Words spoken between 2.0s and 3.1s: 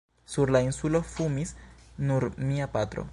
nur mia patro.